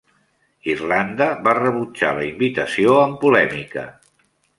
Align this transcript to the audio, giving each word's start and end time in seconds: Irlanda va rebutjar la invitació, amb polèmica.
Irlanda 0.71 1.27
va 1.47 1.53
rebutjar 1.59 2.09
la 2.19 2.23
invitació, 2.29 2.95
amb 3.03 3.19
polèmica. 3.27 3.85